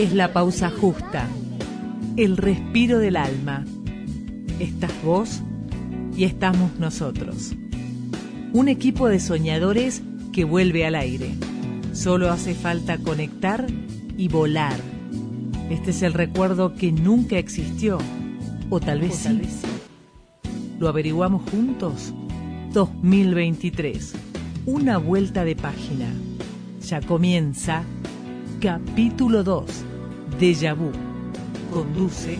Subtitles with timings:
[0.00, 1.28] Es la pausa justa,
[2.16, 3.66] el respiro del alma.
[4.58, 5.42] Estás vos
[6.16, 7.52] y estamos nosotros.
[8.54, 10.00] Un equipo de soñadores
[10.32, 11.34] que vuelve al aire.
[11.92, 13.66] Solo hace falta conectar
[14.16, 14.80] y volar.
[15.68, 17.98] Este es el recuerdo que nunca existió,
[18.70, 19.38] o tal vez, sí.
[20.78, 22.14] ¿Lo averiguamos juntos?
[22.72, 24.14] 2023.
[24.64, 26.08] Una vuelta de página.
[26.88, 27.84] Ya comienza
[28.60, 29.89] capítulo 2.
[30.40, 30.90] Déjà vu.
[31.70, 32.30] Conduce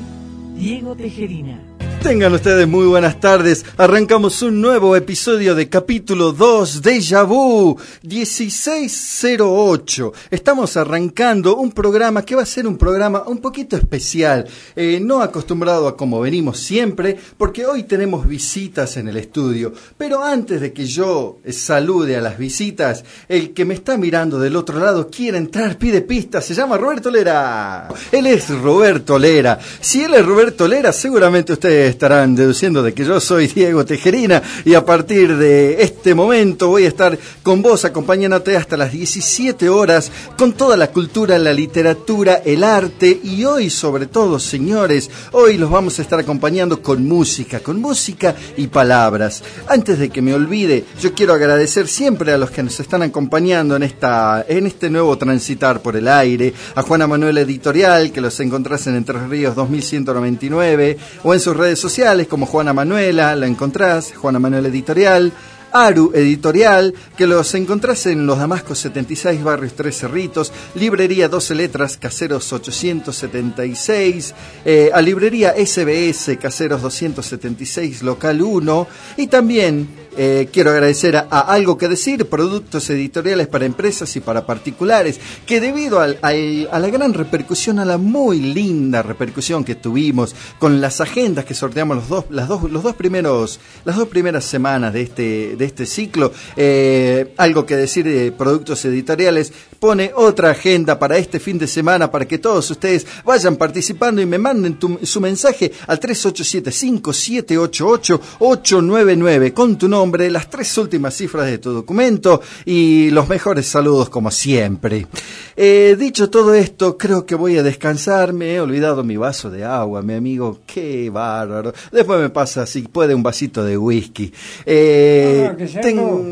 [0.57, 1.70] Diego Tejerina.
[2.03, 3.63] Tengan ustedes muy buenas tardes.
[3.77, 10.13] Arrancamos un nuevo episodio de capítulo 2 de Vu 1608.
[10.31, 15.21] Estamos arrancando un programa que va a ser un programa un poquito especial, eh, no
[15.21, 19.75] acostumbrado a como venimos siempre, porque hoy tenemos visitas en el estudio.
[19.99, 24.57] Pero antes de que yo salude a las visitas, el que me está mirando del
[24.57, 27.89] otro lado quiere entrar, pide pistas, se llama Roberto Lera.
[28.11, 29.59] Él es Roberto Lera.
[29.81, 34.43] Si él es Roberto Lera, seguramente ustedes estarán deduciendo de que yo soy Diego Tejerina
[34.65, 39.69] y a partir de este momento voy a estar con vos acompañándote hasta las 17
[39.69, 45.59] horas con toda la cultura, la literatura, el arte y hoy sobre todo, señores, hoy
[45.59, 49.43] los vamos a estar acompañando con música, con música y palabras.
[49.69, 53.77] Antes de que me olvide, yo quiero agradecer siempre a los que nos están acompañando
[53.77, 58.39] en esta en este nuevo transitar por el aire, a Juana Manuel Editorial que los
[58.41, 64.13] encontrás en Entre Ríos 2199 o en sus redes sociales como Juana Manuela, la encontrás,
[64.15, 65.33] Juana Manuela Editorial,
[65.73, 71.97] Aru Editorial, que los encontrás en Los Damascos 76, Barrios 3 Cerritos, Librería 12 Letras,
[71.97, 74.35] Caseros 876,
[74.65, 78.87] eh, a Librería SBS, Caseros 276, Local 1,
[79.17, 84.47] y también eh, quiero agradecer a, Algo que Decir, productos editoriales para empresas y para
[84.47, 90.35] particulares, que debido al, a la gran repercusión, a la muy linda repercusión que tuvimos
[90.59, 94.45] con las agendas que sorteamos los dos, las dos, los dos primeros, las dos primeras
[94.45, 100.51] semanas de este, de este ciclo, eh, Algo que Decir de productos editoriales pone otra
[100.51, 104.79] agenda para este fin de semana para que todos ustedes vayan participando y me manden
[105.03, 111.59] su mensaje al 387 5788 899 con tu nombre nombre, las tres últimas cifras de
[111.59, 115.07] tu documento y los mejores saludos como siempre.
[115.55, 118.33] Eh, dicho todo esto, creo que voy a descansar.
[118.33, 120.61] Me he olvidado mi vaso de agua, mi amigo.
[120.67, 121.75] Qué bárbaro.
[121.93, 124.33] Después me pasa, si puede, un vasito de whisky.
[124.65, 126.25] Eh, ah, tengo,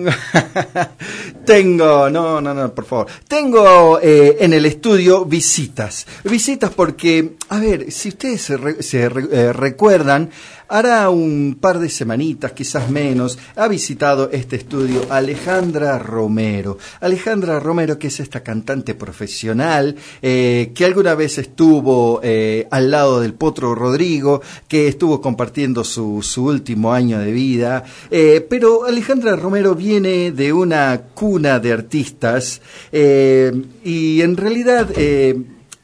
[1.44, 3.06] tengo, no, no, no, por favor.
[3.28, 6.06] Tengo eh, en el estudio visitas.
[6.24, 10.30] Visitas porque, a ver, si ustedes se, se recuerdan,
[10.70, 16.76] Hará un par de semanitas, quizás menos, ha visitado este estudio Alejandra Romero.
[17.00, 23.20] Alejandra Romero, que es esta cantante profesional, eh, que alguna vez estuvo eh, al lado
[23.20, 27.84] del Potro Rodrigo, que estuvo compartiendo su, su último año de vida.
[28.10, 32.60] Eh, pero Alejandra Romero viene de una cuna de artistas
[32.92, 34.90] y en realidad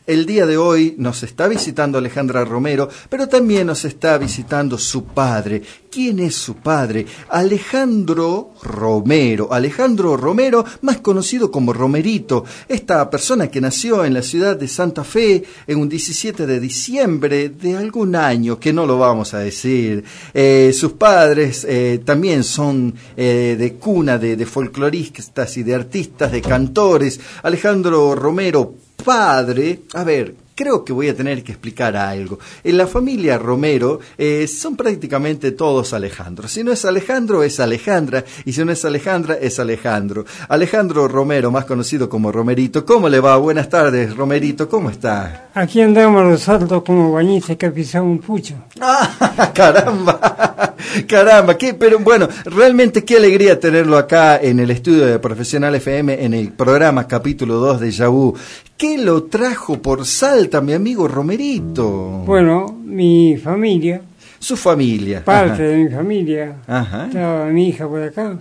[0.06, 5.04] el día de hoy nos está visitando Alejandra Romero, pero también nos está visitando su
[5.04, 5.62] padre.
[5.90, 7.06] ¿Quién es su padre?
[7.30, 9.50] Alejandro Romero.
[9.50, 12.44] Alejandro Romero, más conocido como Romerito.
[12.68, 17.48] Esta persona que nació en la ciudad de Santa Fe en un 17 de diciembre
[17.48, 20.04] de algún año, que no lo vamos a decir.
[20.34, 26.30] Eh, sus padres eh, también son eh, de cuna de, de folcloristas y de artistas,
[26.30, 27.18] de cantores.
[27.42, 32.38] Alejandro Romero padre, a ver, creo que voy a tener que explicar algo.
[32.62, 36.48] En la familia Romero eh, son prácticamente todos Alejandro.
[36.48, 38.24] Si no es Alejandro, es Alejandra.
[38.44, 40.24] Y si no es Alejandra, es Alejandro.
[40.48, 42.84] Alejandro Romero, más conocido como Romerito.
[42.84, 43.36] ¿Cómo le va?
[43.36, 44.68] Buenas tardes, Romerito.
[44.68, 45.50] ¿Cómo está?
[45.54, 48.54] Aquí andamos los altos como bañices que pisan un pucho.
[48.80, 50.74] ¡Ah, caramba!
[51.08, 56.24] Caramba, qué, pero bueno, realmente qué alegría tenerlo acá en el estudio de Profesional FM,
[56.24, 58.34] en el programa capítulo 2 de Yahoo.
[58.76, 60.04] ¿Qué lo trajo por
[60.44, 62.22] Salta, mi amigo Romerito?
[62.26, 64.02] Bueno, mi familia.
[64.38, 65.24] Su familia.
[65.24, 66.56] Parte de mi familia.
[66.66, 67.06] Ajá.
[67.06, 68.38] Estaba mi hija por acá.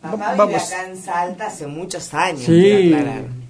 [0.00, 2.44] Papá vive acá en Salta hace muchos años.
[2.44, 2.96] Sí.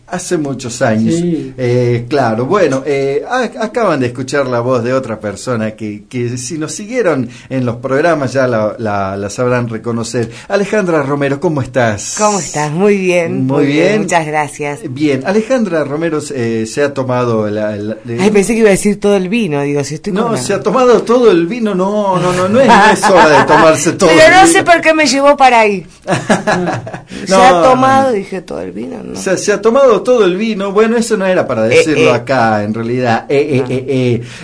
[0.06, 1.14] Hace muchos años.
[1.16, 3.24] Eh, claro, bueno, eh,
[3.58, 7.76] acaban de escuchar la voz de otra persona que, que si nos siguieron en los
[7.76, 10.30] programas ya la, la, sabrán reconocer.
[10.48, 12.16] Alejandra Romero, ¿cómo estás?
[12.18, 12.70] ¿Cómo estás?
[12.70, 13.46] Muy bien.
[13.46, 14.02] Muy, bien.
[14.02, 14.80] Muchas gracias.
[14.90, 17.48] Bien, Alejandra Romero eh, se ha tomado...
[17.48, 20.52] La, Ay, pensé que iba a decir todo el vino, digo, si estoy No, se
[20.52, 22.68] ha tomado todo el vino, no, no, no, no es,
[23.04, 25.86] hora de tomarse todo Pero no sé por qué me llevó para ahí.
[27.26, 29.16] se ha tomado, dije, todo el vino, ¿no?
[29.16, 30.72] se ha tomado todo, todo el vino.
[30.72, 33.26] Bueno, eso no era para decirlo acá, en realidad.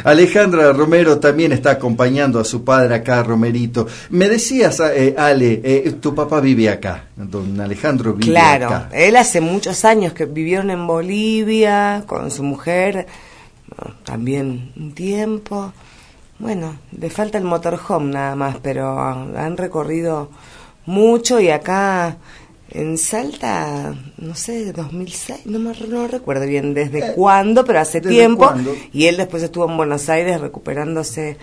[0.05, 3.87] Alejandra Romero también está acompañando a su padre acá, Romerito.
[4.11, 8.59] Me decías, Ale, tu papá vive acá, don Alejandro vive acá.
[8.59, 13.07] Claro, él hace muchos años que vivieron en Bolivia con su mujer,
[14.05, 15.73] también un tiempo.
[16.39, 20.31] Bueno, le falta el motorhome nada más, pero han recorrido
[20.87, 22.17] mucho y acá
[22.73, 28.01] en Salta, no sé, 2006, no me no recuerdo bien desde eh, cuándo, pero hace
[28.01, 28.53] tiempo.
[28.93, 31.37] Y él después estuvo en Buenos Aires recuperándose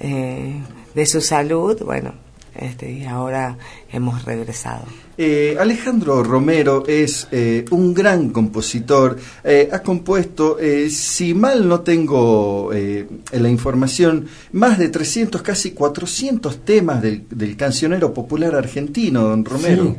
[0.00, 0.60] eh,
[0.94, 2.14] de su salud, bueno,
[2.54, 3.58] este, y ahora
[3.92, 4.84] hemos regresado.
[5.18, 10.58] Eh, Alejandro Romero es eh, un gran compositor, eh, ha compuesto,
[10.90, 18.54] si mal no tengo la información, más de 300, casi 400 temas del, cancionero popular
[18.54, 19.84] argentino, don Romero.
[19.84, 19.96] ¿Sí?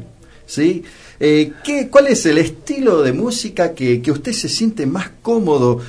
[1.19, 5.81] ¿Qué, ¿Cuál es el estilo de música que, que usted se siente más cómodo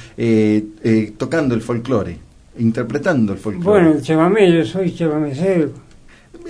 [1.16, 2.18] tocando el folclore,
[2.58, 3.84] interpretando el folclore?
[3.84, 5.88] Bueno, chamamé, yo soy chamamecero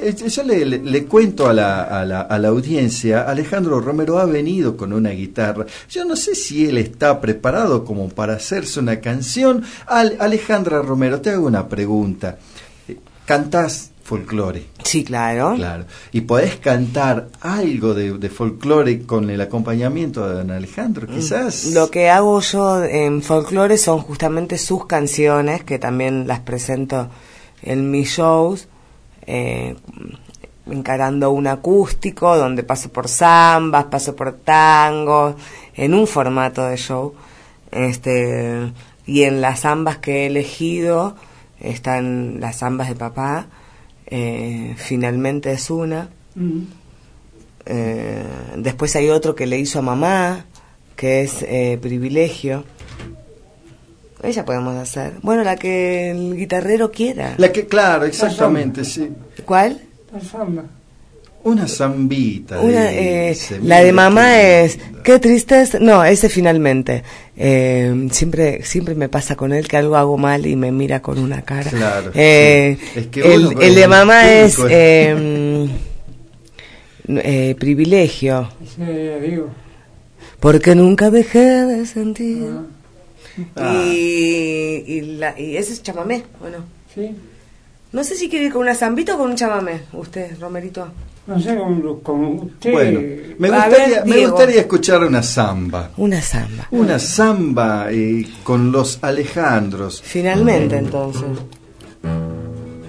[0.00, 4.76] eh, yo le, cuento a la, a, la, a la, audiencia, Alejandro Romero ha venido
[4.76, 5.66] con una guitarra.
[5.90, 9.64] Yo no sé si él está preparado como para hacerse una canción.
[9.86, 12.38] Alejandra Romero, te hago una pregunta.
[12.86, 14.64] Eh, ¿Cantás folclore?
[14.82, 15.54] Sí, claro.
[15.56, 15.84] Claro.
[16.12, 21.66] ¿Y podés cantar algo de, de folclore con el acompañamiento de don Alejandro, mm, quizás?
[21.66, 27.08] Lo que hago yo en folclore son justamente sus canciones, que también las presento
[27.62, 28.68] en mis shows
[29.26, 29.76] eh,
[30.66, 35.34] encarando un acústico donde paso por zambas, paso por tangos,
[35.74, 37.14] en un formato de show.
[37.70, 38.72] Este,
[39.04, 41.14] y en las zambas que he elegido
[41.60, 43.46] están las zambas de papá,
[44.10, 46.08] eh, finalmente es una.
[46.34, 46.60] Mm.
[47.66, 48.24] Eh,
[48.56, 50.46] después hay otro que le hizo a mamá,
[50.96, 51.44] que es
[51.80, 52.64] privilegio.
[54.22, 55.14] Ella podemos hacer.
[55.22, 57.34] Bueno, la que el guitarrero quiera.
[57.38, 59.08] La que, claro, exactamente, sí.
[59.44, 59.80] ¿Cuál?
[60.12, 60.64] La samba.
[61.44, 62.58] Una zambita.
[62.62, 65.78] Eh, la de mamá es, qué tristeza.
[65.78, 67.02] No, ese finalmente.
[67.36, 71.18] Eh, siempre, siempre me pasa con él que algo hago mal y me mira con
[71.18, 71.70] una cara.
[71.70, 72.10] Claro.
[72.14, 72.76] Eh,
[73.14, 75.68] el, el de mamá es em,
[77.56, 78.50] privilegio.
[78.76, 79.48] Sí, digo.
[80.40, 82.48] Porque nunca dejé de sentir.
[82.50, 82.62] Ah.
[83.56, 83.84] Ah.
[83.86, 86.58] Y, y, la, y ese es chamamé, bueno.
[86.94, 87.14] Sí.
[87.92, 90.88] No sé si quiere ir con una zambita o con un chamamé, usted, Romerito.
[91.28, 91.58] No sé,
[92.02, 92.72] con, usted.
[92.72, 93.00] Bueno,
[93.38, 95.90] me gustaría, me gustaría escuchar una zamba.
[95.98, 96.68] Una zamba.
[96.70, 100.00] Una zamba eh, con los Alejandros.
[100.02, 101.28] Finalmente, entonces.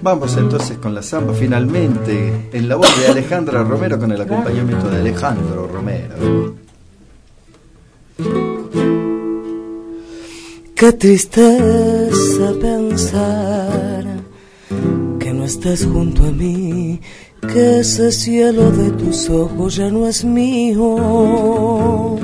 [0.02, 4.88] Vamos entonces con la zamba, finalmente, en la voz de Alejandra Romero con el acompañamiento
[4.88, 6.54] de Alejandro Romero.
[10.74, 14.04] Qué tristeza pensar
[15.18, 16.98] que no estás junto a mí,
[17.48, 22.18] que ese cielo de tus ojos ya no es mío.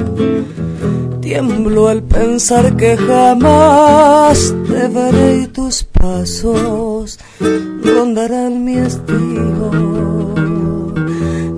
[1.21, 7.19] Tiemblo al pensar que jamás te veré y tus pasos
[7.83, 9.71] rondarán mi estilo.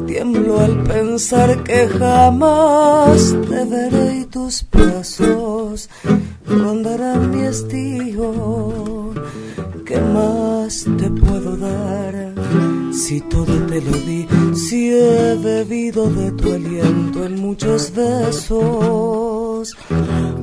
[0.06, 5.90] Tiemblo al pensar que jamás te veré y tus pasos
[6.46, 9.12] rondará mi estío.
[9.88, 12.34] ¿Qué más te puedo dar?
[12.92, 19.74] Si todo te lo di, si he bebido de tu aliento en muchos besos,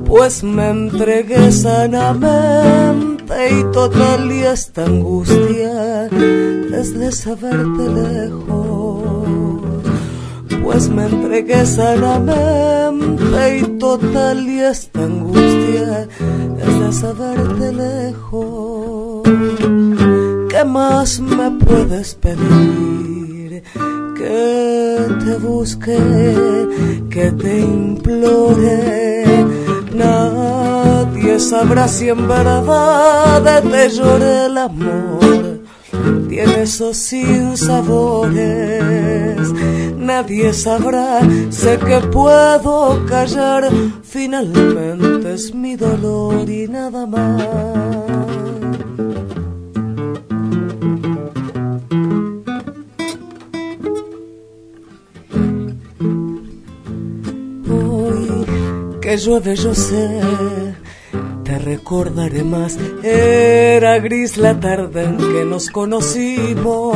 [0.08, 9.26] pues me entregué sanamente y total y esta angustia es de saberte lejos
[10.64, 16.08] pues me entregué sanamente y total y esta angustia
[16.58, 18.95] es de saberte lejos.
[20.66, 23.62] ¿Qué más me puedes pedir?
[24.18, 26.00] Que te busque,
[27.08, 29.46] que te implore.
[29.94, 35.62] Nadie sabrá si en verdad te lloré el amor.
[36.30, 39.54] Tiene esos sin sabores
[40.16, 41.20] nadie sabrá,
[41.50, 43.70] sé que puedo callar,
[44.04, 48.05] finalmente es mi dolor y nada más.
[59.16, 60.20] Que llueve yo sé,
[61.46, 66.96] te recordaré más, era gris la tarde en que nos conocimos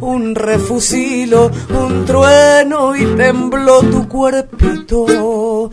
[0.00, 5.70] un refusilo, un trueno y tembló tu cuerpito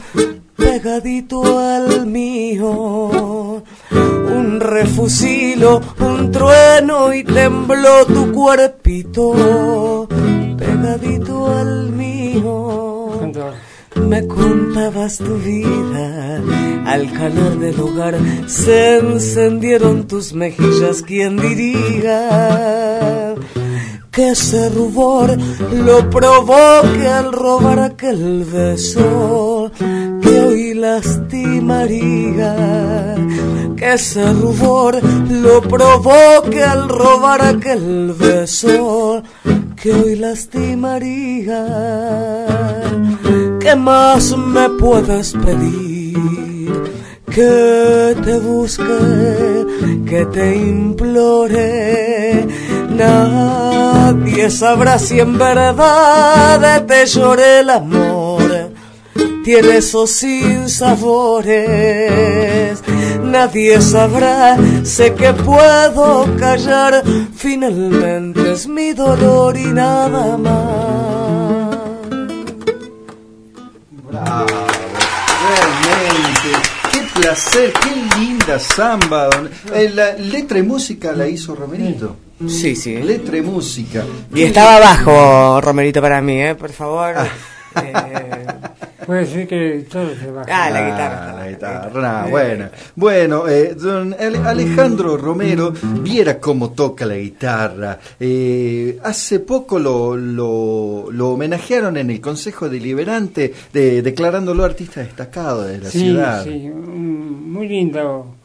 [0.55, 3.61] pegadito al mío.
[3.91, 10.07] Un refusilo, un trueno y tembló tu cuerpito,
[10.57, 13.19] pegadito al mío.
[13.95, 16.41] Me contabas tu vida,
[16.85, 18.17] al calor del hogar
[18.47, 23.35] se encendieron tus mejillas, ¿quién diría?
[24.11, 25.37] que ese rubor
[25.71, 29.71] lo provoque al robar aquel beso
[30.21, 32.55] que hoy lastimaría.
[33.77, 39.23] Que ese rubor lo provoque al robar aquel beso
[39.81, 41.65] que hoy lastimaría.
[43.69, 46.17] ¿Qué más me puedes pedir?
[47.29, 48.83] Que te busque,
[50.07, 52.47] que te implore
[52.89, 58.71] Nadie sabrá si en verdad te lloré el amor.
[59.43, 61.53] Tiene esos sinsabores.
[63.23, 67.03] Nadie sabrá, sé que puedo callar.
[67.35, 71.08] Finalmente es mi dolor y nada más.
[77.21, 79.29] Placer, qué linda samba.
[79.73, 82.15] Eh, la letra y música la hizo Romerito.
[82.47, 82.95] Sí, sí.
[82.97, 84.05] Letra y música.
[84.33, 86.55] Y estaba abajo, Romerito, para mí, ¿eh?
[86.55, 87.15] Por favor.
[87.17, 87.27] Ah.
[87.75, 88.47] Eh,
[89.05, 90.47] Puede ser que todo se baja.
[90.49, 91.29] Ah, la guitarra.
[91.29, 92.27] Ah, la guitarra.
[92.29, 97.99] bueno, bueno eh, don Alejandro Romero, viera cómo toca la guitarra.
[98.19, 105.63] Eh, hace poco lo, lo, lo, homenajearon en el Consejo Deliberante, de, declarándolo artista destacado
[105.63, 106.43] de la ciudad.
[106.43, 108.35] Sí, sí, muy lindo.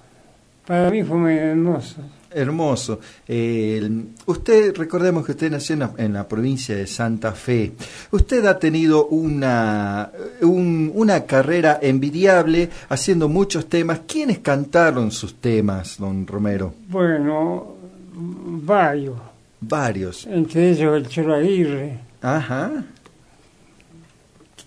[0.66, 1.96] Para mí fue muy hermoso.
[2.34, 3.00] Hermoso.
[3.26, 3.88] Eh,
[4.26, 7.72] usted, recordemos que usted nació en la, provincia de Santa Fe.
[8.10, 10.10] Usted ha tenido una,
[10.42, 14.00] una carrera envidiable haciendo muchos temas.
[14.06, 16.74] ¿Quiénes cantaron sus temas, don Romero?
[16.88, 17.74] Bueno,
[18.14, 19.16] varios.
[19.60, 20.26] Varios.
[20.26, 21.98] Entre ellos el Cholo Aguirre.
[22.20, 22.84] Ajá.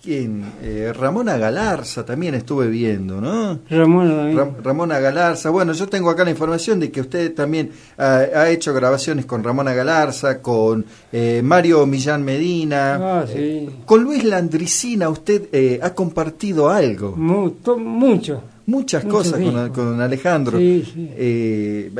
[0.04, 3.58] Eh, Ramona Galarza también estuve viendo, ¿no?
[3.68, 5.50] Ramona, Ramona Galarza.
[5.50, 9.74] Bueno, yo tengo acá la información de que usted también ha hecho grabaciones con Ramona
[9.74, 13.20] Galarza, con eh, Mario Millán Medina.
[13.20, 13.68] Ah, sí.
[13.84, 17.14] con Luis Landricina usted eh, ha compartido algo.
[17.16, 20.58] mucho muchas cosas con, con, Alejandro.
[20.60, 20.84] Eh,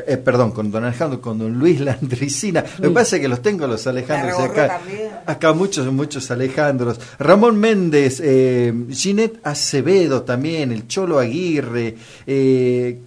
[0.06, 2.62] eh, perdón, con don Alejandro, con don Luis Landricina.
[2.78, 4.80] Lo que pasa es que los tengo los Alejandros acá.
[5.26, 7.00] Acá muchos, muchos Alejandros.
[7.18, 11.96] Ramón Méndez, eh, Ginette Acevedo también, el Cholo Aguirre.
[12.26, 12.98] Eh,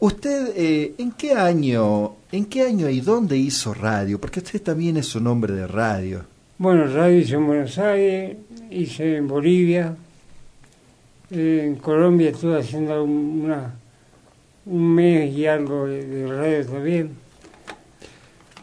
[0.00, 0.52] ¿Usted
[0.98, 4.20] en qué año, en qué año y dónde hizo radio?
[4.20, 6.24] Porque usted también es un hombre de radio.
[6.58, 8.36] Bueno, radio hice en Buenos Aires,
[8.70, 9.96] hice en Bolivia,
[11.34, 13.74] en Colombia estuve haciendo una,
[14.66, 17.10] un mes y algo de, radio también.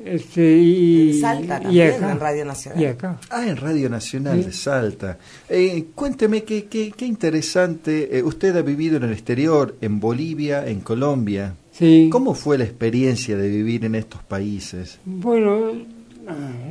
[0.04, 2.82] Este, y, en Salta también, en Radio Nacional.
[2.82, 3.20] Y acá.
[3.30, 5.18] Ah, en Radio Nacional de Salta.
[5.48, 8.18] Eh, cuénteme qué, qué, qué interesante.
[8.18, 11.54] Eh, usted ha vivido en el exterior, en Bolivia, en Colombia.
[11.72, 12.10] Sí.
[12.12, 15.00] ¿Cómo fue la experiencia de vivir en estos países?
[15.06, 15.72] Bueno,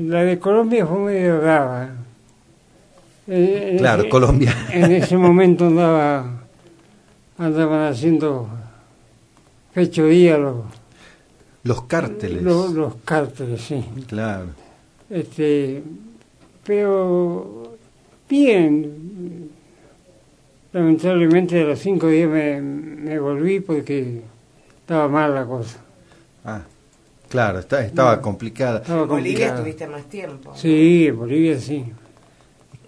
[0.00, 1.90] la de Colombia fue medio brava
[3.32, 4.52] eh, claro, Colombia.
[4.72, 6.42] En ese momento andaba,
[7.38, 8.48] andaban haciendo
[9.72, 10.64] fechoría los,
[11.62, 12.42] los cárteles.
[12.42, 13.84] Los, cárteles, sí.
[14.08, 14.46] Claro.
[15.08, 15.80] Este,
[16.64, 17.76] pero
[18.28, 19.50] bien,
[20.72, 24.22] lamentablemente a los cinco días me, me volví porque
[24.80, 25.78] estaba mal la cosa.
[26.44, 26.62] Ah,
[27.28, 28.82] claro, estaba complicada.
[28.88, 30.52] en Bolivia estuviste más tiempo.
[30.56, 31.84] Sí, en Bolivia sí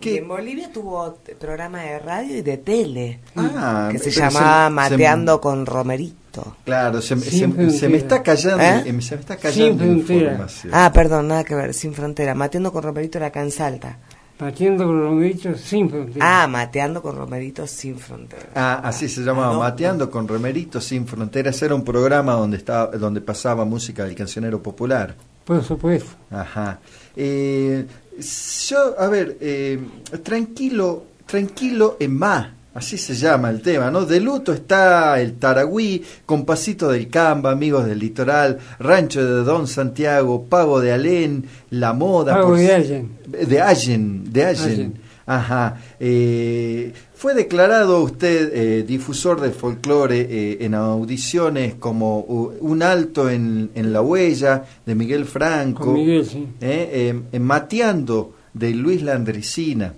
[0.04, 5.66] en Bolivia tuvo programa de radio y de tele ah, que se llamaba Mateando con
[5.66, 6.56] Romerito.
[6.64, 8.82] Claro, se, me está callando, ¿Eh?
[9.00, 10.72] se me está callando información.
[10.74, 12.34] Ah, perdón, nada que ver, sin frontera.
[12.34, 13.98] Mateando con Romerito era acá en Salta.
[14.38, 16.42] Mateando con Romerito sin frontera.
[16.42, 18.48] Ah, Mateando con Romerito sin frontera.
[18.54, 21.62] Ah, así se llamaba, Mateando con Romerito sin fronteras.
[21.62, 25.14] Era un programa donde estaba, donde pasaba música del cancionero popular.
[25.44, 26.10] Por supuesto.
[26.30, 26.80] Ajá.
[27.14, 27.86] Eh,
[28.18, 29.78] yo, a ver, eh,
[30.22, 34.04] tranquilo, tranquilo en más, así se llama el tema, ¿no?
[34.04, 40.44] De luto está el Taragüí, Compasito del Camba, Amigos del Litoral, Rancho de Don Santiago,
[40.44, 42.34] Pago de Alén, La Moda.
[42.34, 43.18] Pago de Allen.
[43.26, 45.01] De Allen, de Allen.
[45.26, 45.80] Ajá.
[46.00, 53.70] Eh, fue declarado usted eh, difusor del folclore eh, en audiciones como un alto en,
[53.74, 56.48] en, la huella de Miguel Franco, Miguel, sí.
[56.60, 59.94] en Mateando de Luis Landricina.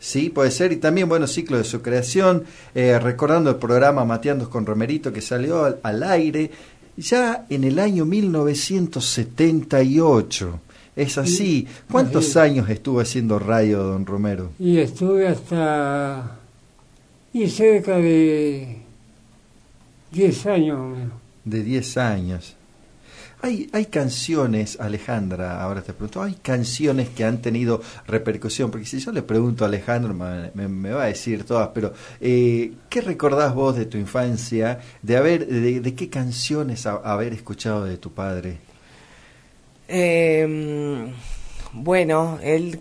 [0.00, 0.72] Sí, puede ser.
[0.72, 5.20] Y también, bueno, ciclo de su creación, eh, recordando el programa Mateando con Romerito que
[5.20, 6.50] salió al, al, aire
[6.96, 10.60] ya en el año 1978.
[10.96, 11.66] Es así.
[11.90, 12.38] ¿Cuántos así.
[12.38, 14.50] años estuvo haciendo radio, don Romero?
[14.58, 16.38] Y estuve hasta.
[17.32, 18.78] y cerca de
[20.12, 21.12] 10 años o menos.
[21.44, 22.56] De 10 años.
[23.42, 28.98] Hay, hay canciones, Alejandra, ahora te pregunto, hay canciones que han tenido repercusión, porque si
[28.98, 33.00] yo le pregunto a Alejandro me, me, me va a decir todas, pero eh, ¿qué
[33.00, 37.96] recordás vos de tu infancia, de haber, de, de qué canciones a, haber escuchado de
[37.96, 38.58] tu padre?
[39.92, 41.12] Eh,
[41.72, 42.80] bueno, él,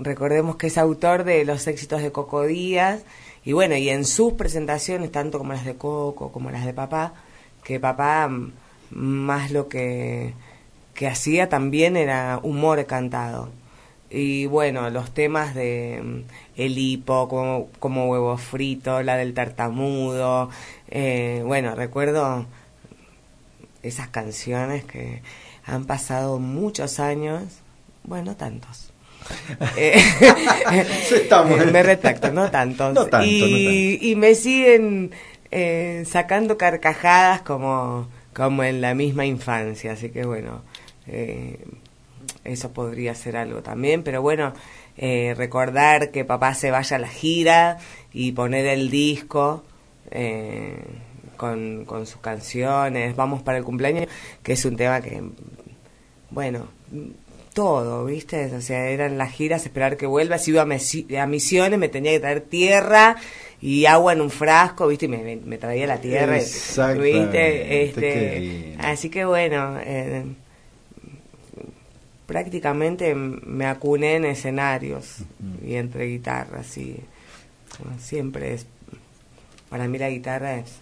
[0.00, 3.04] recordemos que es autor de los éxitos de Coco Díaz,
[3.44, 7.12] y bueno, y en sus presentaciones, tanto como las de Coco como las de papá,
[7.62, 8.30] que papá
[8.90, 10.32] más lo que,
[10.94, 13.50] que hacía también era humor cantado.
[14.10, 16.24] Y bueno, los temas de
[16.56, 20.50] El hipo, como, como huevo frito, la del tartamudo,
[20.88, 22.46] eh, bueno, recuerdo
[23.84, 25.22] esas canciones que
[25.64, 27.44] han pasado muchos años,
[28.04, 28.90] bueno, tantos.
[29.76, 30.02] eh,
[31.10, 31.64] Estamos.
[31.72, 32.94] me retracto, no tantos.
[32.94, 34.06] No tanto, y, no tanto.
[34.06, 35.12] y me siguen
[35.50, 40.62] eh, sacando carcajadas como como en la misma infancia, así que bueno,
[41.06, 41.58] eh,
[42.42, 44.52] eso podría ser algo también, pero bueno,
[44.98, 47.78] eh, recordar que papá se vaya a la gira
[48.12, 49.64] y poner el disco
[50.10, 50.76] eh,
[51.34, 54.08] con, con sus canciones, vamos para el cumpleaños,
[54.42, 55.22] que es un tema que,
[56.30, 56.68] bueno,
[57.54, 58.54] todo, ¿viste?
[58.54, 62.12] O sea, eran las giras, esperar que vuelva, si iba a, a misiones me tenía
[62.12, 63.16] que traer tierra
[63.60, 65.06] y agua en un frasco, ¿viste?
[65.06, 67.84] Y me, me traía la tierra, ¿viste?
[67.84, 70.24] Este, así que bueno, eh,
[72.26, 75.68] prácticamente me acuné en escenarios uh -huh.
[75.68, 76.96] y entre guitarras y
[77.78, 78.66] bueno, siempre es,
[79.68, 80.72] para mí la guitarra es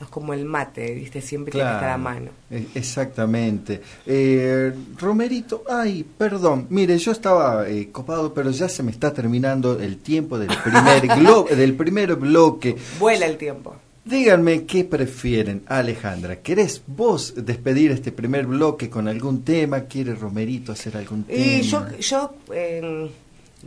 [0.00, 1.20] es como el mate, ¿viste?
[1.20, 2.30] Siempre claro, tiene que estar a mano.
[2.74, 3.80] Exactamente.
[4.06, 9.78] Eh, Romerito, ay, perdón, mire, yo estaba eh, copado, pero ya se me está terminando
[9.80, 11.02] el tiempo del primer,
[11.56, 12.76] del primer bloque.
[13.00, 13.74] Vuela el tiempo.
[14.04, 16.36] Díganme qué prefieren, Alejandra.
[16.36, 19.82] ¿Querés vos despedir este primer bloque con algún tema?
[19.82, 21.38] ¿Quiere Romerito hacer algún tema?
[21.38, 23.10] Y yo, yo eh,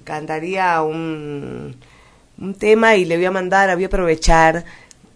[0.04, 1.76] cantaría un,
[2.40, 4.66] un tema y le voy a mandar, voy a aprovechar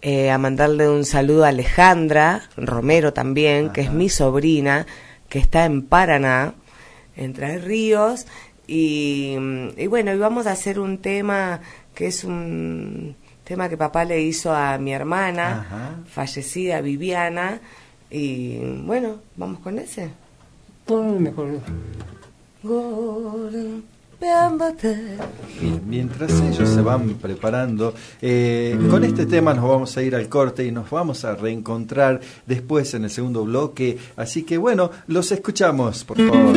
[0.08, 3.72] eh, a mandarle un saludo a Alejandra Romero también, Ajá.
[3.72, 4.86] que es mi sobrina,
[5.28, 6.54] que está en Paraná,
[7.16, 8.24] en Tres Ríos,
[8.68, 9.36] y,
[9.76, 11.60] y bueno, y vamos a hacer un tema
[11.92, 15.96] que es un tema que papá le hizo a mi hermana, Ajá.
[16.06, 17.58] fallecida Viviana,
[18.08, 20.10] y bueno, vamos con ese.
[20.86, 21.58] Todo mejor.
[25.86, 30.64] Mientras ellos se van preparando, eh, con este tema nos vamos a ir al corte
[30.64, 33.98] y nos vamos a reencontrar después en el segundo bloque.
[34.16, 36.56] Así que bueno, los escuchamos, por favor.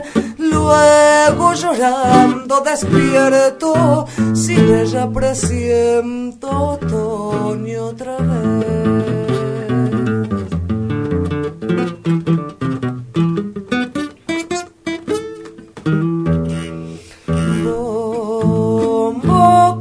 [0.71, 8.65] Luego llorando despierto, sin ella presiento otoño otra vez.
[17.63, 19.79] Como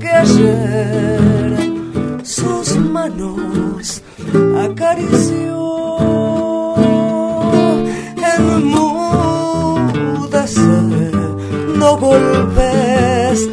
[2.24, 4.02] sus manos
[12.10, 13.48] golpes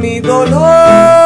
[0.00, 1.17] mi dolor.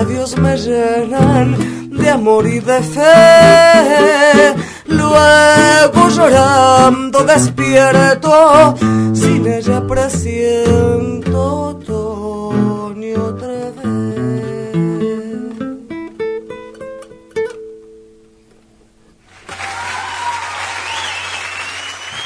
[0.00, 4.54] Labios me llenan de amor y de fe.
[4.86, 8.74] Luego llorando despierto,
[9.12, 14.74] sin ella presiento otoño otra vez.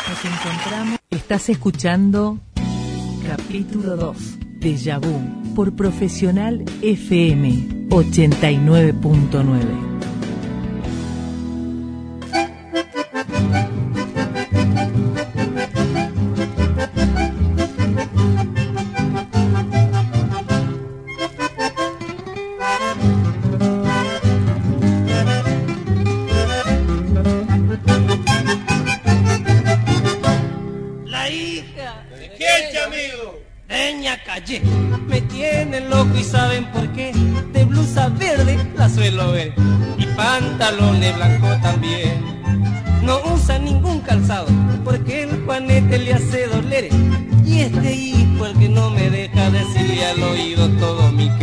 [0.09, 0.99] Nos encontramos.
[1.11, 2.39] Estás escuchando
[3.27, 4.17] capítulo 2
[4.61, 9.94] de Yabú por Profesional FM 89.9.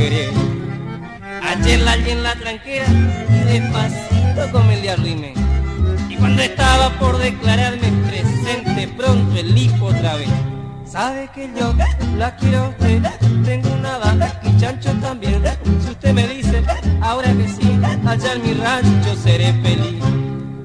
[0.01, 0.31] querer
[1.43, 5.33] ayer la hallé en la tranquera y despacito como el de arrimé
[6.09, 10.29] y cuando estaba por declararme presente pronto el hijo otra vez
[10.85, 11.73] Sabe que yo
[12.17, 13.01] la quiero a usted,
[13.45, 15.41] tengo una banda y chancho también.
[15.81, 16.61] Si usted me dice,
[16.99, 20.03] ahora que sí, allá en mi rancho seré feliz.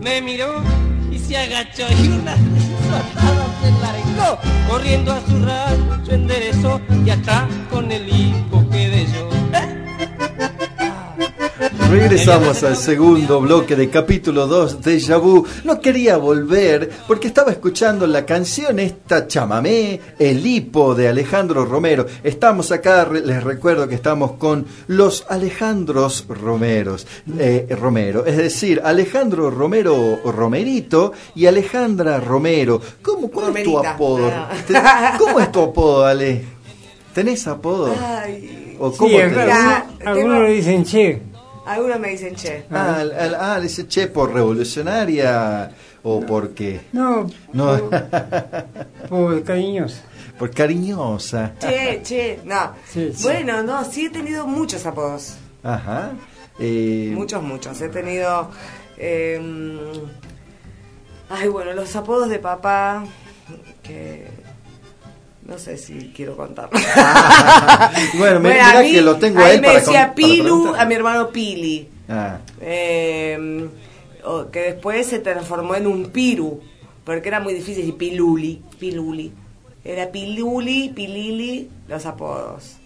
[0.01, 0.65] Me miró
[1.13, 7.47] y se agachó y una soldada se largó, corriendo a su rancho enderezó y hasta
[7.71, 8.05] con el
[8.51, 8.66] yo.
[11.91, 15.47] Regresamos al segundo bloque de capítulo 2 de Vu.
[15.65, 22.05] No quería volver porque estaba escuchando la canción esta chamamé, El hipo de Alejandro Romero.
[22.23, 27.07] Estamos acá, les recuerdo que estamos con los Alejandros Romeros,
[27.39, 32.81] eh, Romero, es decir, Alejandro Romero Romerito y Alejandra Romero.
[33.01, 34.31] ¿Cómo, cuál es tu apodo?
[34.75, 35.15] Ah.
[35.19, 36.45] ¿Cómo es tu apodo, Ale?
[37.15, 37.95] ¿Tenés apodo?
[37.99, 41.23] Ay, ¿O cómo Sí, te- algunos, algunos le dicen che.
[41.67, 42.65] Algunos me dicen che.
[42.71, 45.71] Ah, al- al- ah, le dice che por revolucionaria
[46.03, 47.91] o porque No, no por,
[49.09, 49.97] por cariñoso.
[50.39, 51.53] por cariñosa.
[51.59, 52.73] Che, che, no.
[52.89, 53.23] Sí, sí.
[53.25, 55.37] Bueno, no, sí he tenido muchos apodos.
[55.63, 56.13] Ajá.
[56.59, 57.81] Eh, Muchos, muchos.
[57.81, 58.51] He tenido.
[58.99, 59.41] eh,
[61.29, 63.05] ay, bueno, los apodos de papá.
[63.83, 64.27] Que.
[65.49, 66.69] No sé si quiero contar.
[68.19, 69.79] bueno, me, Bueno, mirá a mí- que lo tengo a a mí él me para
[69.81, 71.89] decía con- Pilu, a mi hermano Pili.
[72.09, 73.69] Ah, Eh,
[74.25, 76.61] o- que después se transformó en un Piru,
[77.05, 79.33] porque era muy difícil decir Piluli, Piluli.
[79.85, 82.79] Era Piluli, Pilili, los apodos.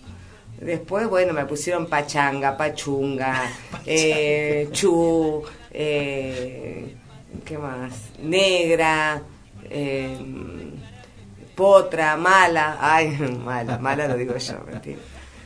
[0.61, 3.43] Después, bueno, me pusieron Pachanga, Pachunga,
[3.87, 6.95] eh, Chu, eh,
[7.47, 7.95] ¿qué más?
[8.23, 9.23] Negra,
[9.71, 10.15] eh,
[11.61, 12.79] Potra, Mala.
[12.81, 13.11] Ay,
[13.45, 14.99] mala, mala lo digo yo, mentira.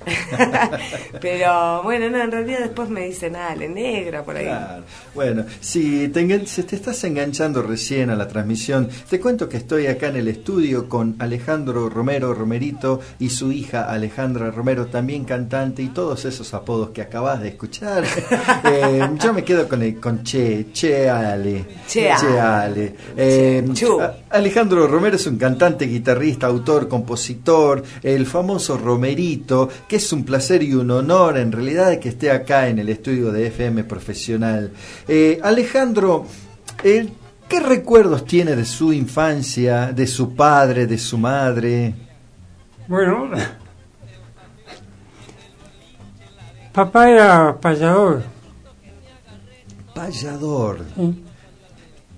[1.21, 4.45] Pero bueno, no, en realidad después me dicen Ale, negra por ahí.
[4.45, 4.85] claro.
[5.15, 9.87] Bueno, si te, si te estás enganchando recién a la transmisión, te cuento que estoy
[9.87, 15.83] acá en el estudio con Alejandro Romero Romerito y su hija Alejandra Romero, también cantante,
[15.83, 18.05] y todos esos apodos que acabas de escuchar.
[18.67, 21.65] Eh, yo me quedo con, el, con Che, Che Ale.
[21.87, 22.41] Che Ale.
[22.41, 22.95] Ale.
[23.17, 23.99] Eh, Chu.
[24.35, 30.61] Alejandro Romero es un cantante, guitarrista, autor, compositor, el famoso Romerito, que es un placer
[30.65, 34.73] y un honor en realidad que esté acá en el estudio de FM Profesional.
[35.07, 36.27] Eh, Alejandro,
[36.83, 37.09] eh,
[37.49, 41.95] ¿qué recuerdos tiene de su infancia, de su padre, de su madre?
[42.89, 43.31] Bueno,
[46.73, 48.25] papá era payador.
[49.95, 50.85] Payador.
[50.97, 51.25] ¿sí?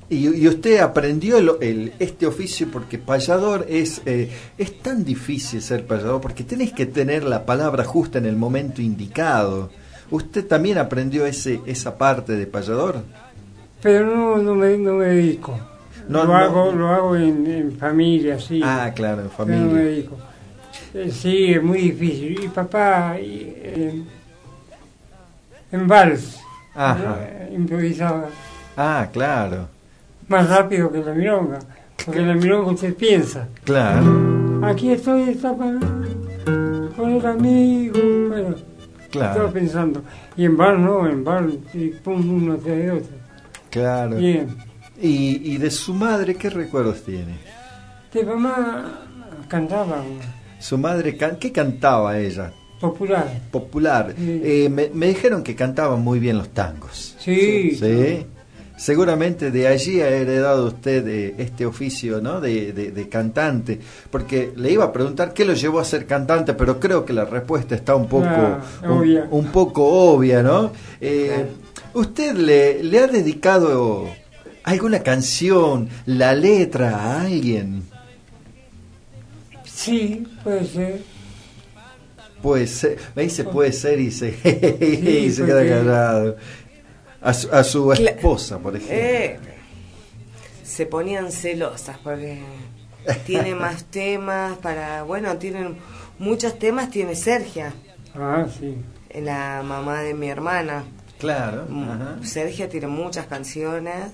[0.09, 5.61] Y, y usted aprendió el, el- este oficio porque payador es, eh, es tan difícil
[5.61, 9.71] ser payador porque tenés que tener la palabra justa en el momento indicado.
[10.11, 13.03] ¿Usted también aprendió ese, esa parte de payador?
[13.83, 15.59] Pero no, no, me, no me dedico.
[16.09, 16.37] No, lo, no.
[16.37, 18.61] Hago, lo hago en, en familia, sí.
[18.63, 19.83] Ah, claro, en pero no me familia.
[19.91, 20.17] dedico.
[20.95, 22.45] Eh, sí, es muy difícil.
[22.45, 24.03] Y papá, y, eh,
[25.73, 26.39] en vals,
[26.75, 27.17] Ajá.
[27.21, 28.29] eh, improvisaba
[28.77, 29.69] Ah, claro,
[30.29, 31.59] más rápido que la milonga.
[32.05, 33.49] Porque la milonga usted piensa.
[33.65, 35.79] claro, Aquí estoy, está para-
[36.97, 37.95] con el amigo.
[38.29, 40.03] Bueno, estaba claro, pensando.
[40.37, 43.17] Y en bar no, en bar, y pum, uno tras de otro.
[43.71, 44.17] claro.
[44.17, 44.49] Bien.
[45.01, 47.37] ¿Y, y de su madre qué recuerdos tiene?
[48.13, 49.03] De mamá
[49.49, 50.03] cantaba
[50.59, 52.53] Su madre, can- ¿qué cantaba ella?
[52.81, 53.27] popular.
[53.51, 54.15] Popular.
[54.17, 54.41] Sí.
[54.45, 57.15] Eh, me, me dijeron que cantaba muy bien los tangos.
[57.19, 57.73] Sí.
[57.73, 58.27] Sí.
[58.77, 62.41] Seguramente de allí ha heredado usted eh, este oficio ¿no?
[62.43, 66.53] de, de- de cantante, porque le iba a preguntar qué lo llevó a ser cantante,
[66.53, 69.29] pero creo que la respuesta está un poco, Ah, un, obvia.
[69.31, 70.73] un poco obvia, ¿no?
[71.01, 71.47] Eh,
[71.95, 74.09] ¿Usted le, le ha dedicado
[74.65, 77.83] alguna canción, la letra a alguien?
[79.65, 81.03] Sí, puede ser.
[82.43, 84.29] Puede ser, me dice puede ser y se,
[85.25, 86.37] y se queda callado.
[87.21, 88.97] A su, a su esposa, por ejemplo.
[88.97, 89.39] Eh,
[90.63, 92.41] se ponían celosas porque
[93.25, 95.77] tiene más temas para, bueno, tienen
[96.19, 97.73] muchos temas, tiene Sergia,
[98.15, 98.77] Ah, sí.
[99.15, 100.85] la mamá de mi hermana.
[101.19, 101.67] Claro.
[101.69, 102.17] Mm, ajá.
[102.23, 104.13] Sergia tiene muchas canciones.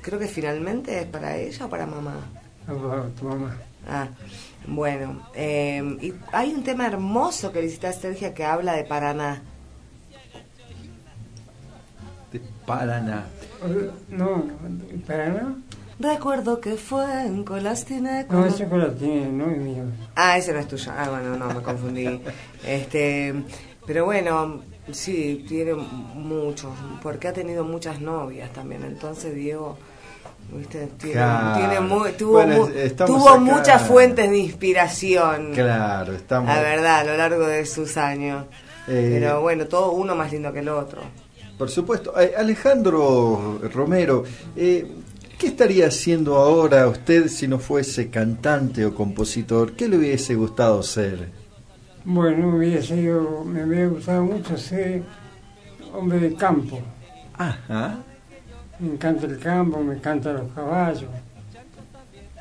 [0.00, 2.14] Creo que finalmente es para ella o para mamá.
[2.68, 3.56] Ah, tu mamá.
[3.88, 4.08] Ah,
[4.66, 5.26] bueno.
[5.34, 9.42] eh, y hay un tema hermoso que le hiciste a Sergia que habla de Paraná.
[12.78, 13.24] Paraná.
[14.08, 14.44] No, no,
[15.06, 15.54] para nada.
[15.98, 18.32] Recuerdo que fue en Colastineco.
[18.32, 19.82] No, ese la tiene, no es mío.
[20.16, 20.92] Ah, ese no es tuyo.
[20.96, 22.22] Ah, bueno, no, me confundí.
[22.66, 23.34] este,
[23.86, 24.60] pero bueno,
[24.92, 26.70] sí, tiene muchos,
[27.02, 28.82] porque ha tenido muchas novias también.
[28.84, 29.76] Entonces Diego,
[30.56, 31.58] viste, tiene, Claro.
[31.58, 35.52] tiene mu- tuvo, Bueno, mu- estamos tuvo acá- muchas fuentes de inspiración.
[35.52, 36.48] Claro, estamos.
[36.54, 38.46] La verdad, a lo largo de sus años.
[38.88, 41.02] Eh, Pero bueno, todo uno más lindo que el otro.
[41.60, 42.18] Por supuesto.
[42.18, 44.24] Eh, Alejandro Romero,
[44.56, 44.86] eh,
[45.38, 49.72] ¿qué estaría haciendo ahora usted si no fuese cantante o compositor?
[49.72, 51.28] ¿Qué le hubiese gustado ser?
[52.02, 55.02] Bueno, me hubiera sido, me hubiera gustado mucho ser
[55.92, 56.80] hombre de campo.
[57.34, 57.98] Ajá.
[58.78, 61.10] Me encanta el campo, me encantan los caballos.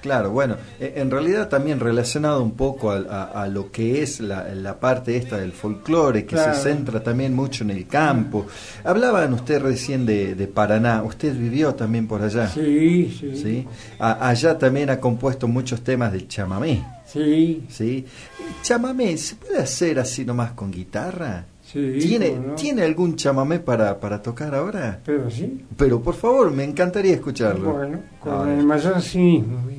[0.01, 4.47] Claro, bueno, eh, en realidad también relacionado un poco a, a lo que es la,
[4.55, 6.53] la parte esta del folclore, que Claro.
[6.55, 8.45] se centra también mucho en el campo.
[8.83, 13.35] Hablaban usted recién de, de Paraná, usted vivió también por allá, Sí, sí.
[13.35, 13.67] ¿sí?
[13.99, 18.05] A- allá también ha compuesto muchos temas del chamamé, Sí, ¿sí?
[18.61, 21.45] Chamamé, ¿se puede hacer así nomás con guitarra?
[21.63, 21.97] sí.
[22.01, 22.53] ¿Tiene, no.
[22.55, 24.99] ¿Tiene algún chamamé para, para tocar ahora?
[25.05, 25.65] Pero sí.
[25.77, 27.73] Pero por favor, me encantaría escucharlo.
[27.73, 29.59] Bueno, con el mayor cinismo.
[29.67, 29.78] mira.